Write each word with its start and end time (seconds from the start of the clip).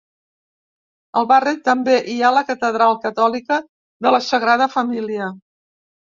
Al 1.19 1.25
barri 1.31 1.51
també 1.67 1.97
hi 2.13 2.15
ha 2.21 2.31
la 2.37 2.41
Catedral 2.47 2.97
catòlica 3.03 3.57
de 4.07 4.15
la 4.15 4.21
Sagrada 4.29 4.69
Família. 4.77 5.29